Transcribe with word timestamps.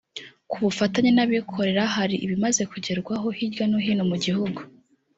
ku 0.49 0.57
bufatanye 0.63 1.11
n’abikorera 1.13 1.83
hari 1.95 2.15
ibimaze 2.25 2.61
kugerwaho, 2.71 3.27
hirya 3.37 3.65
no 3.71 3.77
hino 3.85 4.03
mu 4.11 4.17
gihugu 4.25 4.59